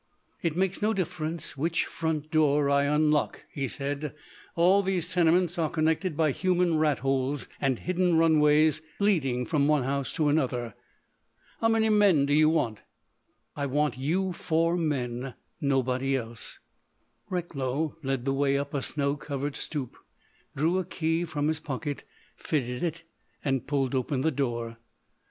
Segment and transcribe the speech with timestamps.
[0.41, 4.15] "It makes no difference which front door I unlock," he said.
[4.55, 9.83] "All these tenements are connected by human rat holes and hidden runways leading from one
[9.83, 10.73] house to another....
[11.59, 12.81] How many men do you want?"
[13.55, 16.57] "I want you four men,—nobody else."
[17.29, 19.95] Recklow led the way up a snow covered stoop,
[20.55, 22.05] drew a key from his pocket,
[22.35, 23.03] fitted it,
[23.45, 24.77] and pulled open the door.